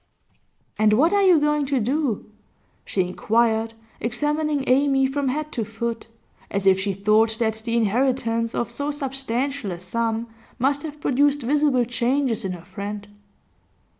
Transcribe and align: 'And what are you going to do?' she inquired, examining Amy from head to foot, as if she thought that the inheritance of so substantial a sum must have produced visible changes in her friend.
'And 0.79 0.93
what 0.93 1.13
are 1.13 1.21
you 1.21 1.39
going 1.39 1.67
to 1.67 1.79
do?' 1.79 2.25
she 2.85 3.01
inquired, 3.01 3.75
examining 3.99 4.63
Amy 4.67 5.05
from 5.05 5.27
head 5.27 5.51
to 5.51 5.63
foot, 5.63 6.07
as 6.49 6.65
if 6.65 6.79
she 6.79 6.91
thought 6.91 7.37
that 7.37 7.61
the 7.63 7.77
inheritance 7.77 8.55
of 8.55 8.71
so 8.71 8.89
substantial 8.89 9.69
a 9.71 9.77
sum 9.77 10.25
must 10.57 10.81
have 10.81 10.99
produced 10.99 11.43
visible 11.43 11.85
changes 11.85 12.43
in 12.43 12.53
her 12.53 12.65
friend. 12.65 13.09